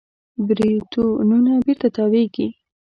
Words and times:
بریتونونه 0.45 1.53
بېرته 1.65 1.87
تاوېږي. 1.95 2.47